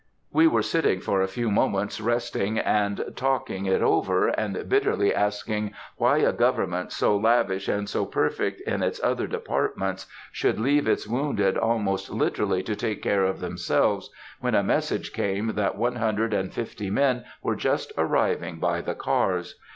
[0.31, 5.75] We were sitting for a few moments resting and talking it over, and bitterly asking
[5.95, 11.07] why a government, so lavish and so perfect in its other departments, should leave its
[11.07, 14.09] wounded almost literally to take care of themselves,
[14.39, 18.95] when a message came that one hundred and fifty men were just arriving by the
[18.95, 19.59] cars.